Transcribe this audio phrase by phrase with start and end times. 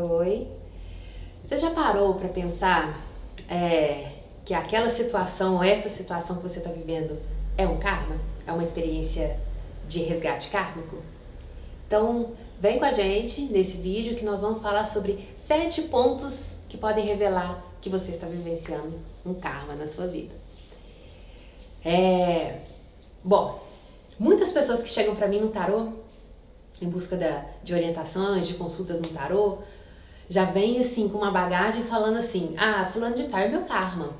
[0.00, 0.46] Oi.
[1.44, 3.04] Você já parou para pensar
[3.50, 4.12] é,
[4.44, 7.18] que aquela situação ou essa situação que você está vivendo
[7.56, 8.16] é um karma?
[8.46, 9.38] É uma experiência
[9.88, 10.98] de resgate kármico?
[11.86, 16.76] Então, vem com a gente nesse vídeo que nós vamos falar sobre sete pontos que
[16.76, 20.34] podem revelar que você está vivenciando um karma na sua vida.
[21.84, 22.60] É,
[23.24, 23.64] bom,
[24.16, 25.92] muitas pessoas que chegam para mim no tarô
[26.80, 29.58] em busca da, de orientações, de consultas no tarô,
[30.30, 34.10] já vem assim com uma bagagem falando assim: ah, fulano de tal é meu karma.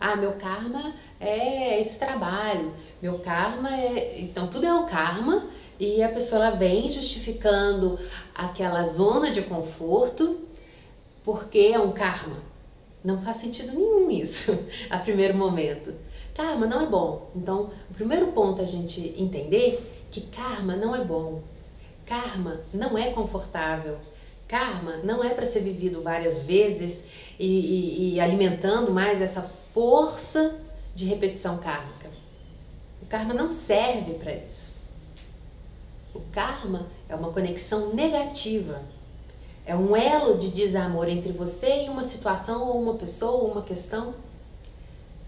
[0.00, 4.20] Ah, meu karma é esse trabalho, meu karma é.
[4.20, 5.46] Então, tudo é o karma
[5.78, 7.98] e a pessoa ela vem justificando
[8.34, 10.40] aquela zona de conforto
[11.24, 12.36] porque é um karma.
[13.04, 14.58] Não faz sentido nenhum isso
[14.90, 15.94] a primeiro momento.
[16.34, 17.30] Karma não é bom.
[17.36, 21.42] Então, o primeiro ponto a gente entender que karma não é bom.
[22.06, 23.98] Karma não é confortável.
[24.52, 27.02] Karma não é para ser vivido várias vezes
[27.38, 29.40] e, e, e alimentando mais essa
[29.72, 30.56] força
[30.94, 32.10] de repetição kármica.
[33.00, 34.74] O karma não serve para isso.
[36.14, 38.82] O karma é uma conexão negativa.
[39.64, 43.62] É um elo de desamor entre você e uma situação ou uma pessoa ou uma
[43.62, 44.14] questão.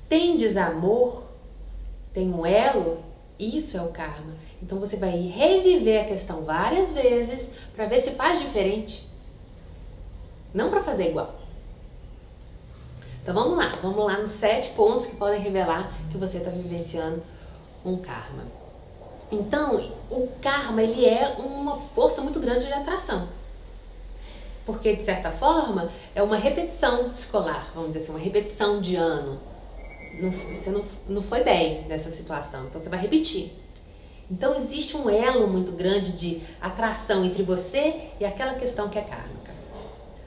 [0.07, 1.23] Tem desamor,
[2.13, 2.99] tem um elo,
[3.39, 4.35] isso é o karma.
[4.63, 9.14] Então você vai reviver a questão várias vezes para ver se faz diferente.
[10.55, 11.35] Não para fazer igual.
[13.21, 17.23] Então vamos lá, vamos lá nos sete pontos que podem revelar que você está vivenciando
[17.85, 18.45] um karma.
[19.33, 23.29] Então, o karma ele é uma força muito grande de atração.
[24.65, 29.41] Porque, de certa forma, é uma repetição escolar, vamos dizer assim, uma repetição de ano.
[30.21, 33.53] Não, você não, não foi bem nessa situação, então você vai repetir.
[34.31, 39.03] Então, existe um elo muito grande de atração entre você e aquela questão que é
[39.03, 39.44] karma.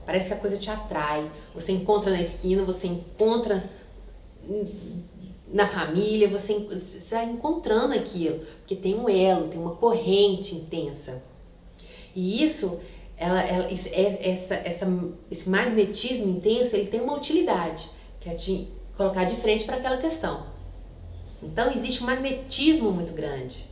[0.08, 1.30] Parece que a coisa te atrai.
[1.54, 3.70] Você encontra na esquina, você encontra
[5.52, 6.54] na família, você
[6.96, 11.22] está encontrando aquilo, porque tem um elo, tem uma corrente intensa.
[12.16, 12.80] E isso,
[13.18, 14.88] ela, ela, é, essa, essa,
[15.30, 17.84] esse magnetismo intenso, ele tem uma utilidade,
[18.22, 20.46] que é te colocar de frente para aquela questão.
[21.44, 23.68] Então existe um magnetismo muito grande.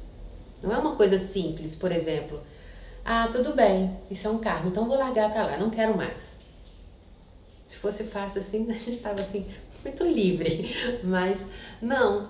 [0.62, 2.42] Não é uma coisa simples, por exemplo,
[3.08, 6.40] ah, tudo bem, isso é um karma, então vou largar para lá, não quero mais.
[7.70, 9.46] Se fosse fácil assim, a gente estava assim,
[9.84, 10.76] muito livre.
[11.04, 11.46] Mas
[11.80, 12.30] não,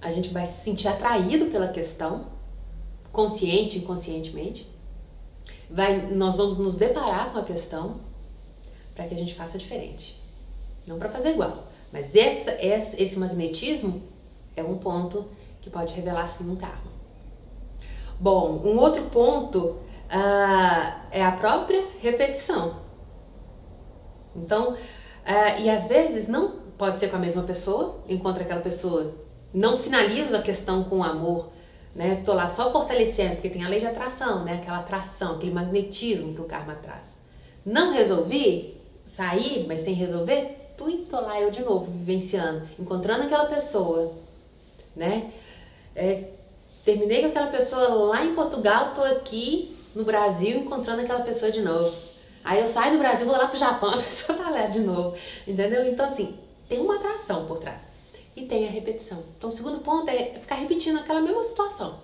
[0.00, 2.26] a gente vai se sentir atraído pela questão,
[3.12, 4.68] consciente, inconscientemente.
[5.70, 8.00] Vai, nós vamos nos deparar com a questão
[8.96, 10.20] para que a gente faça diferente.
[10.84, 11.68] Não para fazer igual.
[11.92, 14.02] Mas essa, esse, esse magnetismo
[14.56, 15.28] é um ponto
[15.60, 16.90] que pode revelar sim um karma.
[18.18, 19.78] Bom, um outro ponto
[20.12, 22.82] uh, é a própria repetição.
[24.36, 29.14] Então, uh, e às vezes não pode ser com a mesma pessoa, encontra aquela pessoa,
[29.52, 31.50] não finalizo a questão com amor,
[31.94, 32.22] né?
[32.24, 34.54] Tô lá só fortalecendo, porque tem a lei de atração, né?
[34.54, 37.06] Aquela atração, aquele magnetismo que o karma traz.
[37.64, 43.44] Não resolvi sair, mas sem resolver, tu tô lá eu de novo vivenciando, encontrando aquela
[43.44, 44.14] pessoa,
[44.96, 45.30] né?
[45.94, 46.30] É,
[46.82, 51.60] terminei com aquela pessoa lá em Portugal, tô aqui no Brasil encontrando aquela pessoa de
[51.60, 51.94] novo.
[52.44, 55.16] Aí eu saio do Brasil, vou lá pro Japão, a pessoa tá lá de novo,
[55.46, 55.86] entendeu?
[55.86, 56.36] Então assim,
[56.68, 57.86] tem uma atração por trás
[58.34, 59.22] e tem a repetição.
[59.36, 62.00] Então o segundo ponto é ficar repetindo aquela mesma situação.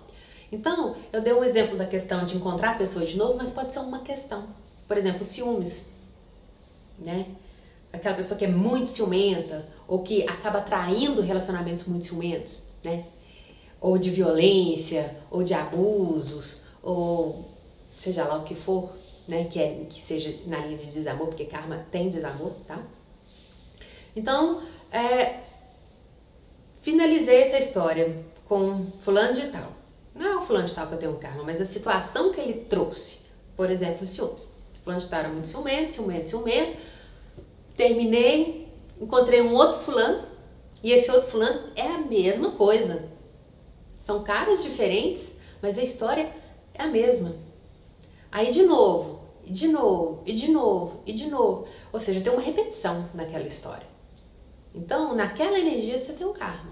[0.51, 3.71] Então, eu dei um exemplo da questão de encontrar a pessoa de novo, mas pode
[3.71, 4.47] ser uma questão.
[4.87, 5.89] Por exemplo, ciúmes,
[6.97, 7.27] né?
[7.93, 13.05] Aquela pessoa que é muito ciumenta ou que acaba traindo relacionamentos muito ciumentos, né?
[13.79, 17.45] Ou de violência, ou de abusos, ou
[17.99, 18.91] seja lá o que for,
[19.27, 19.45] né?
[19.45, 22.81] Que, é, que seja na linha de desamor, porque karma tem desamor, tá?
[24.15, 25.41] Então, é,
[26.81, 29.73] finalizei essa história com fulano de tal.
[30.15, 32.39] Não é o fulano de tal que eu tenho um karma, mas a situação que
[32.41, 33.19] ele trouxe.
[33.55, 34.55] Por exemplo, os ciúmes.
[34.83, 36.77] Fulano de tal era muito ciumento, ciumento, ciumento.
[37.75, 38.67] Terminei,
[38.99, 40.23] encontrei um outro fulano
[40.81, 43.07] e esse outro fulano é a mesma coisa.
[43.99, 46.33] São caras diferentes, mas a história
[46.73, 47.48] é a mesma.
[48.31, 51.67] Aí de novo, e de novo, e de novo, e de novo.
[51.91, 53.87] Ou seja, tem uma repetição naquela história.
[54.73, 56.71] Então, naquela energia você tem um karma.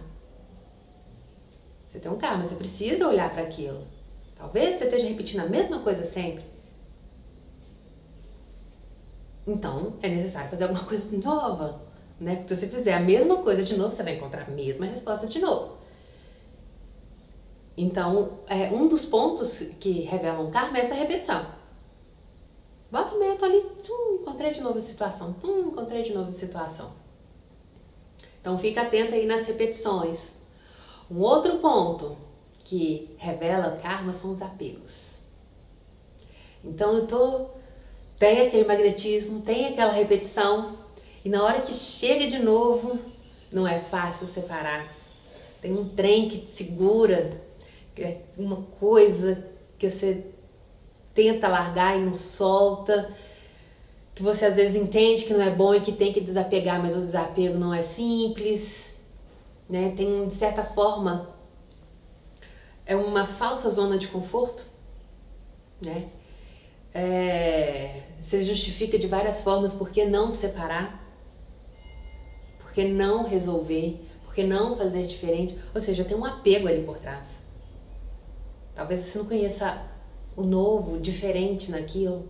[1.89, 3.87] Você tem um karma, você precisa olhar para aquilo.
[4.35, 6.45] Talvez você esteja repetindo a mesma coisa sempre.
[9.47, 11.81] Então, é necessário fazer alguma coisa nova,
[12.19, 12.35] né?
[12.35, 15.25] Porque se você fizer a mesma coisa de novo, você vai encontrar a mesma resposta
[15.25, 15.77] de novo.
[17.77, 21.45] Então, é, um dos pontos que revelam karma é essa repetição.
[22.91, 23.63] Bota o método ali,
[24.19, 25.35] encontrei de novo a situação.
[25.43, 26.91] Hum, encontrei de novo a situação.
[28.41, 30.29] Então fica atento aí nas repetições.
[31.11, 32.17] Um outro ponto
[32.63, 35.21] que revela karma são os apegos.
[36.63, 37.47] Então eu tô
[38.17, 40.77] tem aquele magnetismo, tem aquela repetição
[41.23, 42.97] e na hora que chega de novo,
[43.51, 44.95] não é fácil separar.
[45.61, 47.39] Tem um trem que te segura,
[48.03, 49.43] é uma coisa
[49.77, 50.25] que você
[51.13, 53.11] tenta largar e não solta,
[54.13, 56.95] que você às vezes entende que não é bom e que tem que desapegar, mas
[56.95, 58.95] o desapego não é simples,
[59.69, 59.93] né?
[59.95, 61.35] Tem de certa forma
[62.85, 64.63] é uma falsa zona de conforto,
[65.81, 66.07] né?
[66.93, 71.03] É, você justifica de várias formas por que não separar,
[72.59, 76.83] por que não resolver, por que não fazer diferente, ou seja, tem um apego ali
[76.83, 77.46] por trás.
[78.77, 79.81] Talvez você não conheça
[80.35, 82.29] o novo, diferente naquilo,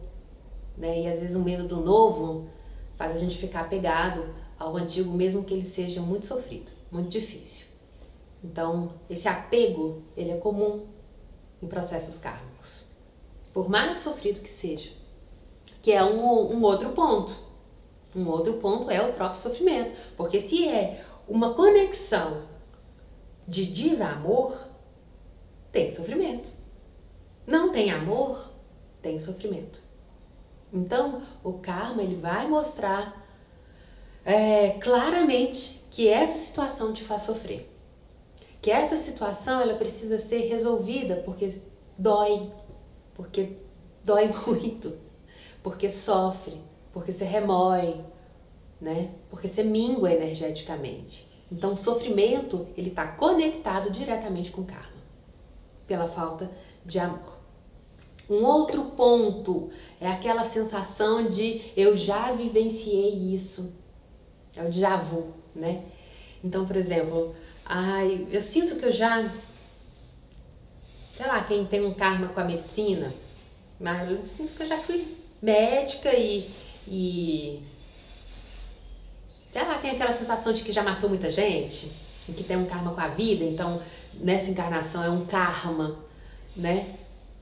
[0.78, 1.02] né?
[1.02, 2.48] E às vezes o medo do novo
[2.96, 7.66] faz a gente ficar apegado ao antigo, mesmo que ele seja muito sofrido, muito difícil.
[8.42, 10.86] Então, esse apego, ele é comum
[11.62, 12.88] em processos kármicos,
[13.54, 14.92] por mais sofrido que seja,
[15.84, 17.36] que é um, um outro ponto.
[18.16, 22.44] Um outro ponto é o próprio sofrimento, porque se é uma conexão
[23.46, 24.67] de desamor,
[25.78, 26.50] tem sofrimento.
[27.46, 28.52] Não tem amor,
[29.00, 29.80] tem sofrimento.
[30.74, 33.24] Então, o karma ele vai mostrar
[34.26, 37.72] é, claramente que essa situação te faz sofrer.
[38.60, 41.62] Que essa situação ela precisa ser resolvida porque
[41.96, 42.52] dói,
[43.14, 43.58] porque
[44.04, 44.98] dói muito,
[45.62, 46.60] porque sofre,
[46.92, 48.04] porque você remói,
[48.82, 49.12] né?
[49.30, 51.30] Porque você mingua energeticamente.
[51.52, 54.97] Então, o sofrimento ele está conectado diretamente com o karma,
[55.88, 56.51] pela falta
[56.86, 57.38] de amor.
[58.30, 63.74] Um outro ponto é aquela sensação de eu já vivenciei isso.
[64.56, 65.84] É o déjà vu, né?
[66.44, 67.36] Então, por exemplo,
[67.66, 69.31] ai, eu sinto que eu já.
[71.16, 73.13] Sei lá, quem tem um karma com a medicina,
[73.80, 76.51] mas eu sinto que eu já fui médica e.
[76.88, 77.63] e
[79.51, 81.92] sei lá, tem aquela sensação de que já matou muita gente,
[82.25, 83.81] que tem um karma com a vida, então
[84.19, 85.98] nessa encarnação é um karma,
[86.56, 86.98] né?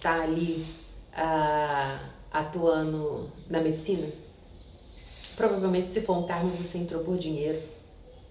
[0.05, 0.65] tá ali
[1.13, 1.99] uh,
[2.31, 4.07] atuando na medicina?
[5.35, 7.61] Provavelmente se for um cargo você entrou por dinheiro,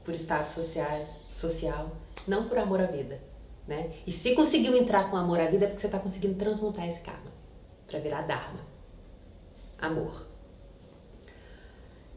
[0.05, 1.91] por status social, social,
[2.26, 3.20] não por amor à vida,
[3.67, 3.91] né?
[4.06, 7.00] E se conseguiu entrar com amor à vida é porque você está conseguindo transmutar esse
[7.00, 7.32] karma
[7.87, 8.61] para virar dharma,
[9.79, 10.26] amor.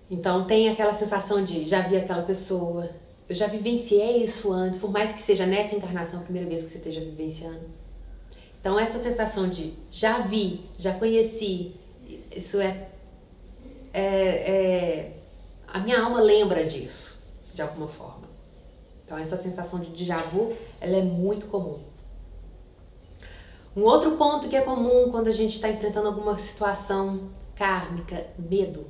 [0.10, 2.90] Então tem aquela sensação de já vi aquela pessoa,
[3.30, 6.70] eu já vivenciei isso antes, por mais que seja nessa encarnação a primeira vez que
[6.70, 7.62] você esteja vivenciando.
[8.60, 11.76] Então, essa sensação de já vi, já conheci,
[12.36, 12.88] isso é,
[13.94, 15.14] é, é
[15.68, 17.18] a minha alma lembra disso,
[17.54, 18.28] de alguma forma.
[19.06, 21.80] Então, essa sensação de déjà vu, ela é muito comum.
[23.76, 28.88] Um outro ponto que é comum quando a gente está enfrentando alguma situação kármica, medo.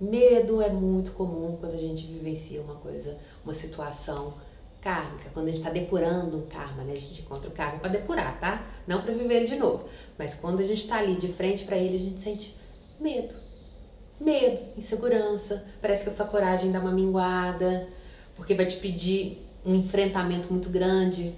[0.00, 4.34] Medo é muito comum quando a gente vivencia uma coisa, uma situação
[4.80, 6.94] kármica, quando a gente está depurando um karma, né?
[6.94, 8.66] A gente encontra o karma para depurar, tá?
[8.86, 9.84] Não para viver ele de novo.
[10.16, 12.56] Mas quando a gente está ali de frente para ele, a gente sente
[12.98, 13.34] medo.
[14.18, 17.88] Medo, insegurança, parece que a sua coragem dá uma minguada,
[18.36, 21.34] porque vai te pedir um enfrentamento muito grande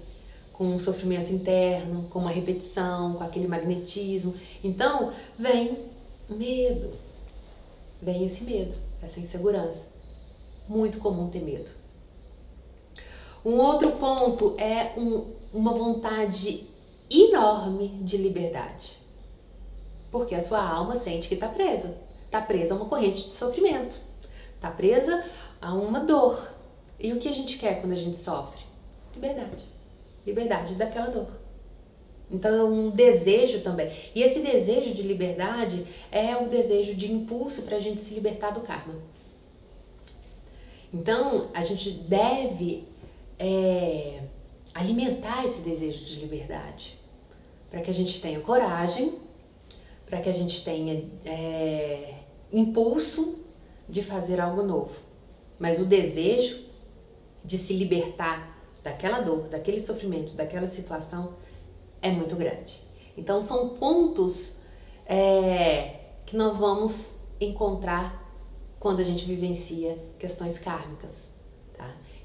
[0.53, 4.35] com um sofrimento interno, com uma repetição, com aquele magnetismo.
[4.63, 5.79] Então, vem
[6.29, 6.91] medo.
[8.03, 9.79] Vem esse medo, essa insegurança.
[10.67, 11.69] Muito comum ter medo.
[13.45, 16.67] Um outro ponto é um, uma vontade
[17.09, 18.97] enorme de liberdade.
[20.11, 21.97] Porque a sua alma sente que está presa.
[22.25, 23.95] Está presa a uma corrente de sofrimento.
[24.55, 25.23] Está presa
[25.61, 26.45] a uma dor.
[26.99, 28.59] E o que a gente quer quando a gente sofre?
[29.15, 29.63] Liberdade.
[30.25, 31.27] Liberdade daquela dor.
[32.33, 33.91] Então é um desejo também.
[34.15, 38.49] E esse desejo de liberdade é o desejo de impulso para a gente se libertar
[38.49, 38.95] do karma.
[40.91, 42.85] Então a gente deve
[43.37, 44.21] é,
[44.73, 46.97] alimentar esse desejo de liberdade,
[47.69, 49.19] para que a gente tenha coragem,
[50.07, 52.15] para que a gente tenha é,
[52.51, 53.39] impulso
[53.87, 54.95] de fazer algo novo.
[55.59, 56.63] Mas o desejo
[57.45, 61.42] de se libertar daquela dor, daquele sofrimento, daquela situação
[62.03, 62.79] é muito grande.
[63.17, 64.57] Então são pontos
[65.07, 65.95] é,
[66.27, 68.21] que nós vamos encontrar
[68.79, 71.33] quando a gente vivencia questões kármicas.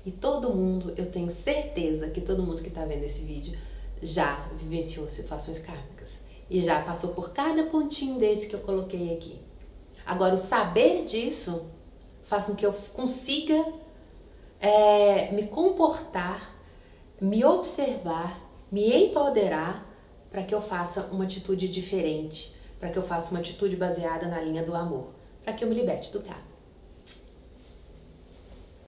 [0.08, 3.58] E todo mundo, eu tenho certeza que todo mundo que está vendo esse vídeo
[4.02, 6.08] já vivenciou situações kármicas
[6.48, 9.38] e já passou por cada pontinho desse que eu coloquei aqui.
[10.06, 11.66] Agora, o saber disso
[12.24, 13.66] faz com que eu consiga
[14.58, 16.54] é, me comportar,
[17.20, 19.86] me observar, me empoderar
[20.30, 24.40] para que eu faça uma atitude diferente, para que eu faça uma atitude baseada na
[24.40, 26.47] linha do amor, para que eu me liberte do gato.